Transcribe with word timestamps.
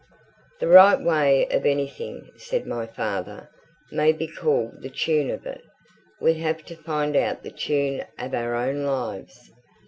"The 0.59 0.67
right 0.67 0.99
way 0.99 1.45
of 1.51 1.63
anything," 1.63 2.31
said 2.35 2.65
my 2.65 2.87
father, 2.87 3.51
"may 3.91 4.11
be 4.13 4.25
called 4.25 4.81
the 4.81 4.89
tune 4.89 5.29
of 5.29 5.45
it. 5.45 5.61
We 6.19 6.33
have 6.39 6.65
to 6.65 6.75
find 6.75 7.15
out 7.15 7.43
the 7.43 7.51
tune 7.51 8.03
of 8.17 8.33
our 8.33 8.55
own 8.55 8.81
lives. 8.83 9.51